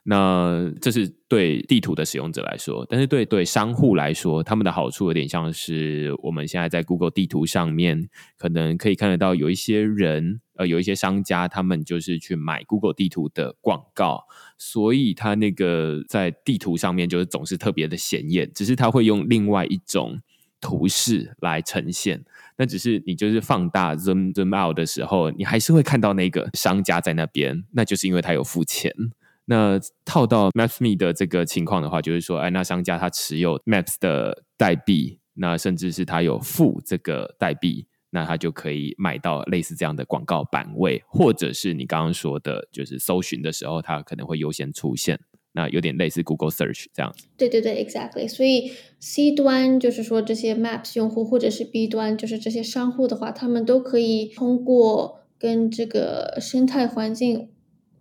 [0.06, 14.26] 那这是对地图的使用者来说，但是对对商户来说，他们的好处有点像是我们现在在 Google 地图上面，可能可以看得到有一些人，呃，有一些商家，他们就是去买 Google 地图的广告，
[14.58, 20.20] 所以他那个在地图上面就是总是特别的显眼，只是他会用另外一种
[20.60, 22.22] 图示来呈现，
[22.58, 28.92] 那只是你就是放大 zoom zoom out 的时候，你还是会看到那个商家在那边，那就是因为他有付钱。
[29.46, 45.20] 那套到 Maps.me 的这个情况的话，就是说，哎，那商家他持有 Maps 的代币，那甚至是他有付这个代币，那他就可以买到类似这样的广告版位，或者是你刚刚说的，就是搜寻的时候，它可能会优先出现，
[45.52, 47.14] 那有点类似 Google Search 这样。
[47.36, 48.26] 对对对，exactly。
[48.26, 57.50] 所以 C 端就是说这些 Maps 用户，或者是 B 端就是这些商户的话，他们都可以通过跟这个生态环境。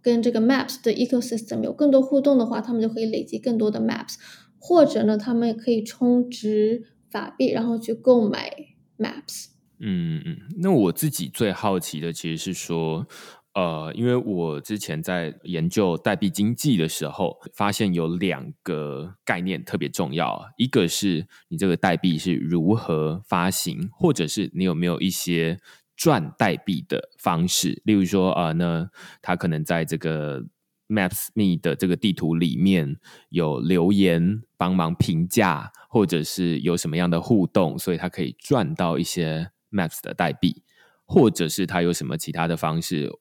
[0.03, 4.15] 跟这个 Maps 的 ecosystem 有更多互动的话，他们就可以累积更多的 Maps，
[4.59, 8.53] 或者呢，他们也可以充值法币，然后去购买
[8.99, 9.45] Maps。
[9.79, 13.07] 嗯嗯，那我自己最好奇的其实是说，
[13.53, 25.59] 呃，因为我之前在研究代币经济的时候，发现有两个概念特别重要，一个是你这个代币是如何发行，或者是你有没有一些。
[25.95, 28.89] 赚代币的方式，例如说啊，那
[29.21, 30.43] 他可能在这个
[30.87, 32.97] Maps.me 的这个地图里面
[33.29, 40.63] 有留言帮忙评价，或者是有什么样的互动，所以他可以赚到一些 Maps 的代币，
[41.05, 43.11] 或者是他有什么其他的方式。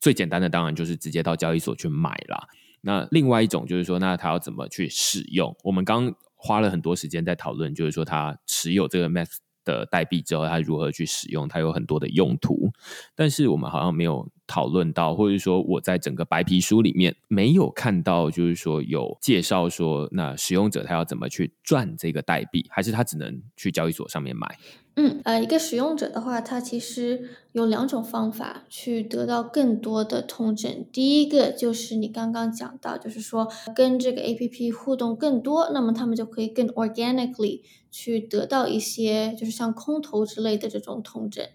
[0.00, 2.48] 最简单的当然就是直接到交易所去买了。
[2.82, 5.56] 那另外一种就是说，那他要怎么去使用？
[5.62, 9.36] 我们刚花了很多时间在讨论，就是说他持有这个 Maps。
[9.64, 11.48] 的代币之后，它如何去使用？
[11.48, 12.70] 它有很多的用途，
[13.14, 24.58] 但是我们好像没有讨论到，或者说我在整个白皮书里面没有看到，就是说有介绍说，那使用者他要怎么去赚这个代币，还是他只能去交易所上面买？
[25.02, 30.84] 嗯，呃，一个使用者的话，他其实有两种方法去得到更多的通证。
[30.92, 41.46] 第一个就是你刚刚讲到，就是说跟这个 A P P 互动更多，那么他们就可以更 organically 去得到一些，就是像空投之类的这种通证。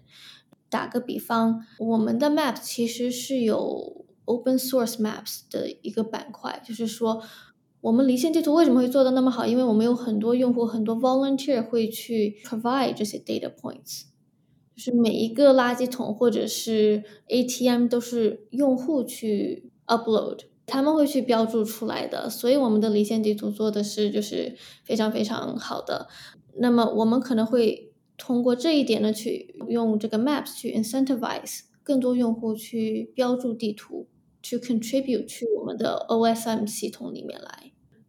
[0.68, 7.22] 打个比方，我们的 Map 其实是有 Open Source Maps 的一个板块，就是说。
[7.86, 9.46] 我们离线地图为什么会做的那么好？
[9.46, 14.06] 因为我们有很多用户，很多 volunteer 会去 provide 这些 data points，
[14.74, 22.28] 就是每一个垃圾桶或者是 ATM 都是用户去 upload，他们会去标注出来的。
[22.28, 26.08] 所以我们的离线地图做的是就是非常非常好的。
[26.56, 34.08] 那么我们可能会通过这一点呢，去用这个 maps 去 incentivize 更多用户去标注地图，
[34.42, 37.65] 去 contribute 去我们的 OSM 系统里面来。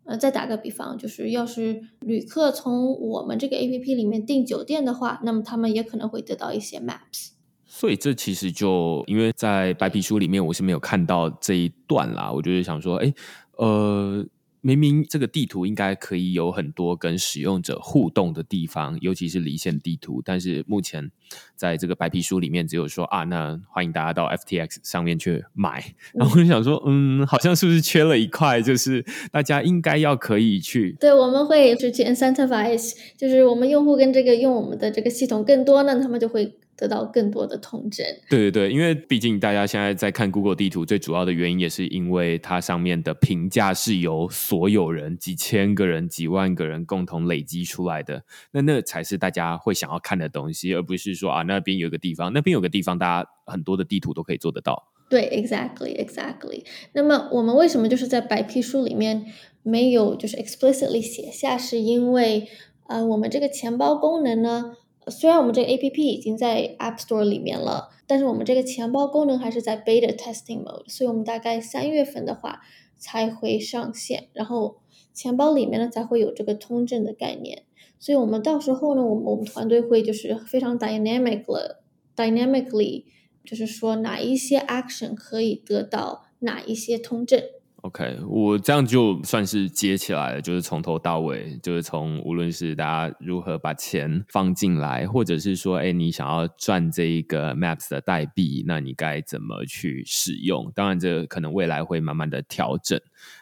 [0.08, 7.32] 呃，再打个比方，就是要是旅客从我们这个 A P P 里面订酒店的话，那么他们也可能会得到一些 Maps。
[7.66, 13.14] 所以这其实就因为在白皮书里面我是没有看到这一段啦，我就是想说，哎，
[13.58, 14.26] 呃。
[14.62, 21.12] 明明这个地图应该可以有很多跟使用者互动的地方，尤其是离线地图，但是目前
[21.56, 25.94] 在这个白皮书里面只有说啊，那欢迎大家到 FTX 上面去买。
[26.14, 30.96] 然后我就想说，嗯，好像是不是缺了一块，就是大家应该要可以去。
[31.00, 36.58] 对，我们会去 incentivize，就是我们用户跟这个用我们的这个系统更多呢，他们就会。
[36.78, 38.06] 得到更多的通证。
[38.30, 54.92] 对对对，因为毕竟大家现在在看 Google 地图，最主要的原因也是因为它上面的评价是由所有人、几千个人、几万个人共同累积出来的，那那才是大家会想要看的东西，而不是说啊那边有个地方，那边有个地方，大家很多的地图都可以做得到。
[55.10, 56.66] 对，exactly，exactly。
[56.94, 59.26] 那么我们为什么就是在白皮书里面
[59.64, 61.58] 没有就是 explicitly 写下？
[61.58, 62.48] 是因为
[62.88, 64.76] 呃，我们这个钱包功能呢？
[65.10, 72.62] 虽然我们这个 A P P 已经在 App Store 里面了，但是我们这个钱包功能还是在 Beta Testing Mode，所以我们大概三月份的话
[72.98, 74.78] 才会上线，然后
[75.14, 77.64] 钱包里面呢才会有这个通证的概念，
[78.00, 81.84] 所以我们到时候呢，我们我们团队会就是非常 dynamic 了
[82.16, 83.06] ，dynamically
[83.44, 87.42] 就是说哪一些 action 可以得到哪一些通证。
[87.88, 100.70] OK，我这样就算是接起来了，就是从头到尾，就是从无论是大家如何把钱放进来，或者是说，哎，你想要赚这一个 Maps 的代币，那你该怎么去使用？
[100.76, 103.00] 当然，这可能未来会慢慢的调整，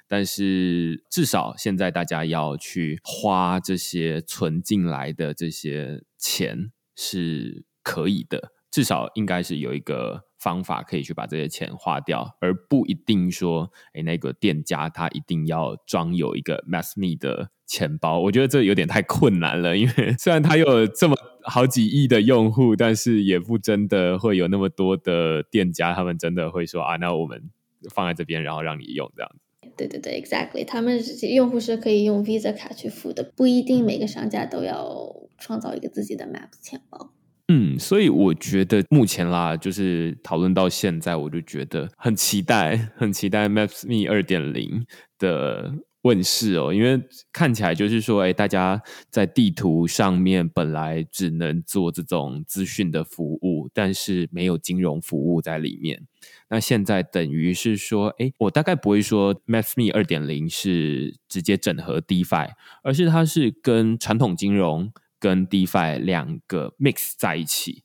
[0.07, 10.24] 但是至少现在大家要去花这些存进来的这些钱是可以的，至少应该是有一个。
[10.45, 18.19] 方法可以去把这些钱花掉，而不一定说，哎，那个店家他一定要装有一个 MassMe 的钱包。
[18.19, 27.49] 我觉得这有点太困难了， 因为虽然他有这么好几亿的用户，但是也不真的会有那么多的店家，他们真的会说啊，那我们
[27.91, 29.31] 放在这边，然后让你用这样。
[29.75, 31.01] 对对对，Exactly，他们
[31.33, 37.11] 用户是可以用 Visa 卡去付的，不一定每个商家都要创造一个自己的 Maps 钱包。
[37.47, 44.83] 嗯，所以我觉得目前啦，就是讨论到现在，我就觉得很期待，很期待 Maps Me 二点零
[45.19, 45.71] 的
[46.01, 46.73] 问世哦。
[46.73, 46.99] 因为
[47.31, 48.81] 看起来就是说，哎，大家
[49.11, 56.01] 在地图上面本来只能做这种资讯的服务，但是没有金融服务在里面。
[56.49, 62.49] 那现在等于是说，哎，我大概不会说 Maps Me 二点零是直接整合 DeFi，
[62.81, 64.91] 而是它是跟传统金融。
[65.25, 67.81] 跟 DeFi 两个 mix 在一起，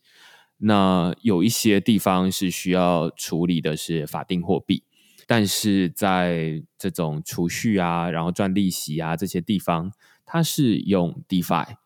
[0.58, 4.84] 那有一些地方是需要处理的是法定货币，
[5.26, 9.90] 但是在这种储蓄啊，然后赚利息啊这些地方，
[10.26, 11.76] 它是用 DeFi。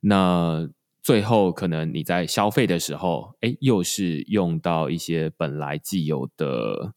[0.00, 0.70] 那
[1.02, 6.94] 最后可能你在消费的时候，哎，又是用到一些本来既有的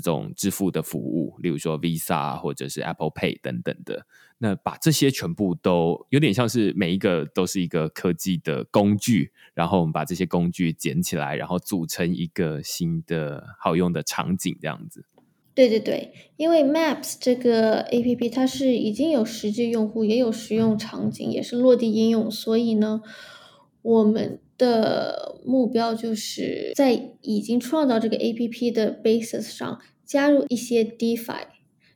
[0.00, 4.06] 这种支付的服务，例如说 Visa 或者是 Apple Pay 等等的。
[4.38, 15.06] 那把这些全部都有点像是每一个都是一个科技的工具，然后我们把这些工具捡起来，然后组成一个新的好用的场景，这样子。
[15.54, 23.00] 对对对，因为 Maps 这个 A P P 它是已经有实际用户，也有实用场景，也是落地应用，所以呢，
[23.82, 31.46] 我们的目标就是在已经创造这个 A P P 的 basis 上加入一些 DeFi。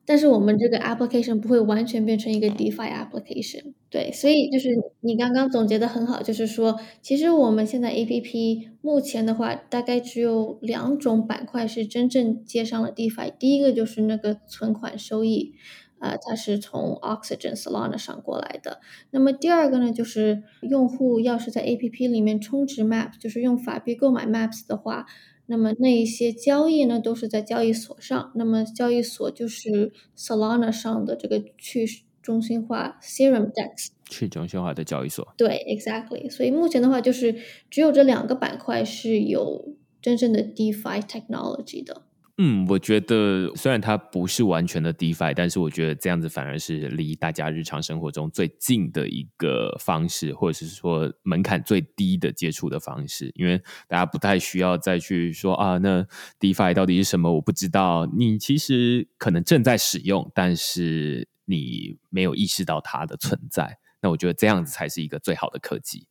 [0.05, 4.71] 但是我们这个 application 不会完全变成一个 DeFi application，对，所以就是
[5.03, 15.53] 你刚刚总结的很好，就是说，其实我们现在 APP 目前的话，大概只有两种板块是真正接上了 DeFi，第一个就是那个存款收益，
[16.01, 18.81] 呃，它是从 Oxygen Solana 上过来的，
[19.11, 25.07] 那么第二个呢，就是用户要是在 APP 里面充值 Maps，就是用法币购买 Maps 的话。
[25.51, 28.33] 那么那一些交易呢，都是在交易所上。
[28.35, 31.87] 那么交易所就是 Solana 上的这个去
[32.21, 35.27] 中心化 Serum Dex，去中心化的交易所。
[35.39, 36.31] 对，exactly。
[36.31, 37.35] 所以目前的话，就是
[37.71, 42.03] 只有这两个板块是有真正的 DeFi technology 的。
[42.41, 53.33] 嗯，我觉得虽然它不是完全的 DeFi，但是我觉得这样子反而是离大家日常生活中最近的一个方式，或者是说门槛最低的接触的方式。
[53.35, 56.07] 因为大家不太需要再去说啊，那
[56.39, 57.33] DeFi 到底是什么？
[57.33, 58.07] 我不知道。
[58.17, 63.79] 你其实可能正在使用，但是你没有意识到它的存在。
[64.01, 66.07] 那我觉得这样子才是一个最好的科技。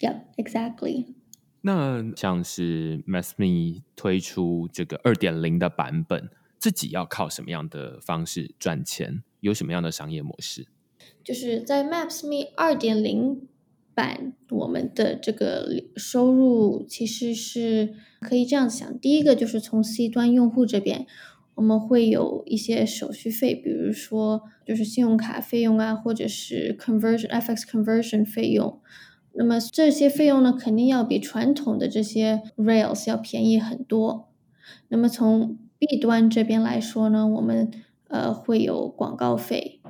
[0.00, 1.14] Yep, exactly.
[1.62, 9.22] 那像是 MassMe 推出这个二点零的版本，自己要靠什么样的方式赚钱？
[9.40, 10.66] 有什么样的商业模式？
[11.24, 13.46] 就是在 MassMe 二点零
[13.94, 21.06] 版，我们的这个收入其实是可以这样想：第一个就是从 C 端用户这边，
[21.54, 28.80] 我们会有一些手续费，比如说就是信用卡费用啊，或者是 conversion FX conversion 费用。
[29.34, 34.28] 那么这些费用呢，肯定要比传统的这些 rails 要便宜很多。
[34.88, 37.70] 那么从 B 端这边来说呢，我们
[38.08, 39.80] 呃会有广告费，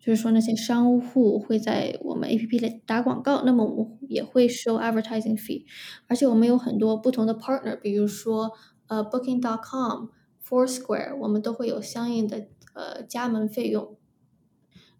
[0.00, 5.64] 就是说那些商户会在我们 APP 里打广告，那么我们也会收 advertising fee。
[6.08, 8.50] 而且我们有很多不同的 partner，比如说
[8.88, 10.06] 呃 Booking.com、
[10.44, 13.96] Foursquare，我们都会有相应的呃加盟费用。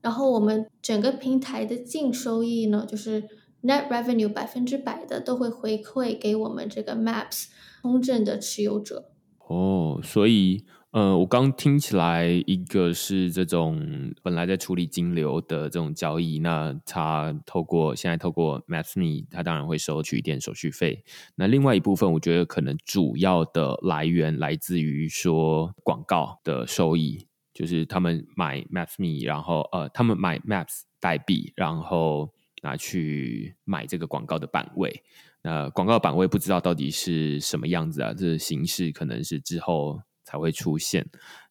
[0.01, 3.29] 然后我们整个平台的净收益呢，就是。
[3.63, 7.49] Net revenue 百分之百的都会回馈给我们这个 Maps
[7.83, 9.11] 通证的持有者。
[9.49, 21.03] 哦，所以，呃，我刚听起来，一个是这种本来在处理金流的这种交易，那它透过现在透过 MapsMe，它当然会收取一点手续费。
[21.35, 32.31] 那另外一部分，我觉得可能主要的来源来自于说广告的收益，就是他们买 MapsMe，然后呃，他们买 Maps 代币，然后。
[32.63, 35.03] 拿去买这个广告的版位，
[35.43, 38.13] 那广告版位不知道到底是什么样子啊？
[38.13, 41.07] 这形式可能是之后才会出现。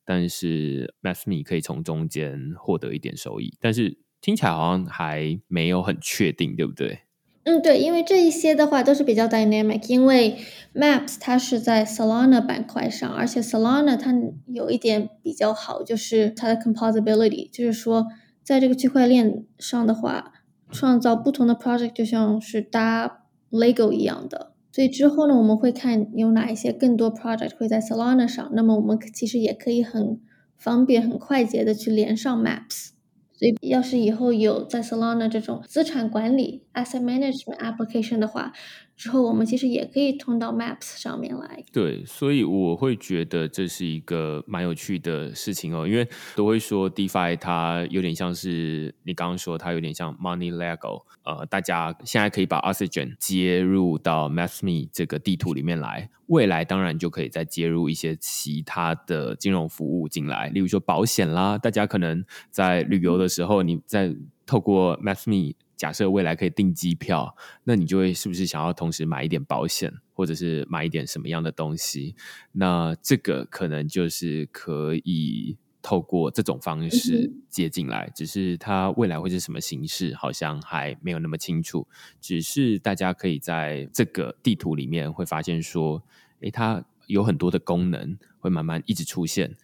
[0.06, 7.00] 但是 MathMe 可以从中间获得一点收益，但是听起来好像还没有很确定，对不对？
[7.44, 10.38] 嗯，对，因为这一些的话都是比较 dynamic，因为
[10.74, 14.14] Maps 它是在 Solana 板块上，而且 Solana 它
[14.48, 18.08] 有一点比较好，就是它的 composability，就是说
[18.44, 20.34] 在这个区块链上的话，
[20.72, 24.54] 创造不同的 project 就像是搭 Lego 一样的。
[24.72, 30.20] 所以之后呢，我们会看有哪一些更多 project 会在 Solana 上，那么我们其实也可以很
[30.58, 32.90] 方便、很快捷的去连上 Maps。
[33.34, 38.52] 所以，要是以后有在 Solana 这种资产管理 asset management application 的话，
[38.98, 41.64] 之后我们其实也可以通到 Maps 上面来。
[41.72, 64.16] 对，所以我会觉得这是一个蛮有趣的事情哦，因为都会说 DeFi 它有点像是你刚刚说它有点像 Money Lego，呃，大家现在可以把 Oxygen 接入到 MathMe 这个地图里面来，未来当然就可以再接入一些其他的金融服务进来，例如说保险啦，大家可能在旅游的时候，你在
[64.48, 65.54] 透过 MathMe。
[65.78, 72.16] 假设未来可以订机票，那你就会是不是想要同时买一点保险，或者是买一点什么样的东西？
[72.52, 81.88] 那这个可能就是可以透过这种方式接进来，只是它未来会是什么形式，好像还没有那么清楚。
[82.20, 86.04] 只是大家可以在这个地图里面会发现说，
[86.42, 89.56] 诶，它有很多的功能会慢慢一直出现，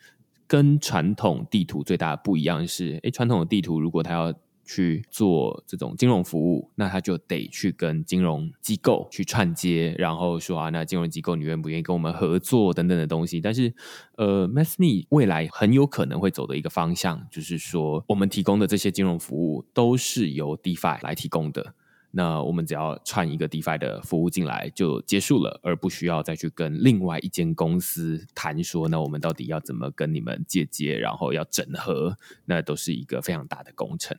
[0.48, 4.34] 跟传统地图最大的不一样是，诶，传统的地图如果它要
[4.66, 13.42] 去做这种金融服务，那他就得去跟金融机构去串接，然后说啊，那金融机构你愿不愿意跟我们合作等等的东西。
[13.42, 13.74] 但是，
[14.16, 21.74] 呃，MathMe 未来很有可能会走的一个方向，就是说我们提供的这些金融服务都是由 DeFi 来提供的。
[22.16, 34.16] 那我们只要串一个 DeFi 的服务进来就结束了，而不需要再去跟另外一间公司谈说，那我们到底要怎么跟你们借接，然后要整合，那都是一个非常大的工程。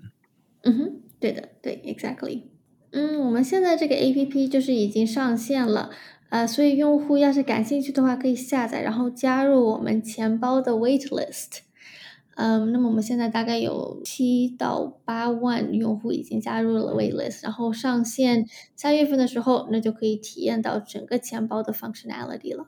[0.64, 2.42] 嗯哼，对的，对，exactly。
[2.90, 5.90] 嗯，我们现在这个 A P P 就是已经上线了，
[6.28, 11.58] 呃，所以用户要是感兴趣的话，可以下载，然后加入我们钱包的 wait list。
[12.36, 22.66] 嗯，那么我们现在大概有七到八万用户已经加入了 wait list，然后上线三月份的时候，那就可以体验到整个钱包的 functionality 了。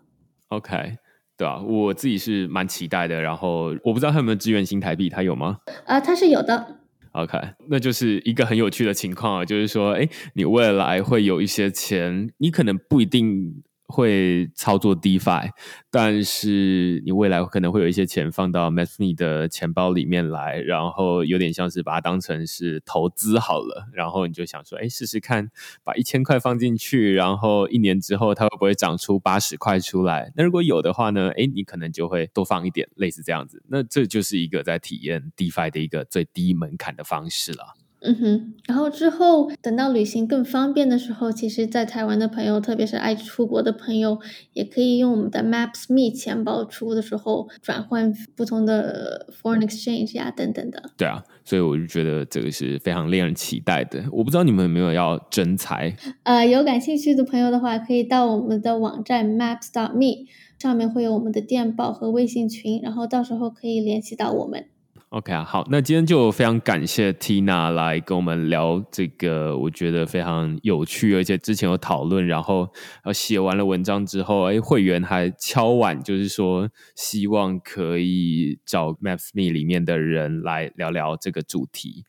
[0.48, 0.98] OK，
[1.36, 5.58] 对啊，我自己是蛮期待的，然后我不知道它有没有支援新台币，它有吗？
[5.84, 6.80] 啊，它是有的。
[7.16, 7.38] OK，
[7.68, 13.62] 那就是一个很有趣的情况啊，就是说，哎，你未来会有一些钱，你可能不一定。
[13.88, 15.50] 会操作 DeFi，
[15.90, 25.48] 但是你未来可能会有一些钱放到 MathMe 的钱包里面来，然后有点像是把它当成是投资好了，然后你就想说，哎，试试看，
[25.84, 30.32] 把一千块放进去，然后一年之后它会不会长出八十块出来？
[30.36, 33.62] 那如果有的话呢，哎，你可能就会多放一点，类似这样子。
[33.68, 37.74] 那这就是一个在体验 DeFi 的一个最低门槛的方式了。
[38.00, 44.18] 嗯哼，然后之后等到旅行更方便的时候，其实，在台湾的朋友，特别是爱出国的朋友，
[44.52, 50.90] 也可以用我们的 MapsMe 钱包出的时候转换不同的 foreign exchange 呀等等的。
[50.96, 54.04] 对啊，所以我就觉得这个是非常令人期待的。
[54.12, 55.96] 我不知道你们有没有要征才？
[56.22, 60.26] 呃，有感兴趣的朋友的话，可以到我们的网站 Maps.me
[60.58, 64.66] 上面会有我们的电报和微信群，然后到时候可以联系到我们。
[65.10, 72.68] OK 啊，好，那今天就非常感谢 Tina 来跟我们聊这个，我觉得非常有趣，而且之前有讨论，然后
[73.04, 82.04] 呃写完了文章之后，哎，会员还敲碗，就是说希望可以找 MapsMe 里面的人来聊聊这个主题。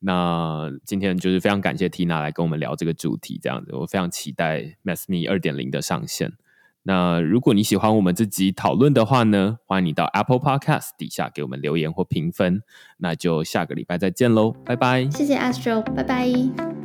[0.00, 6.32] 那今天就是非常感谢 Tina 来跟我们聊这个主题，这样子，我非常期待 MapsMe 二点零的上线。
[6.88, 12.62] 那如果你喜欢我们这集讨论的话呢，欢迎你到 Apple Podcast 底下给我们留言或评分。
[12.96, 15.06] 那就下个礼拜再见喽，拜拜！
[15.10, 16.77] 谢谢 Astro，拜拜。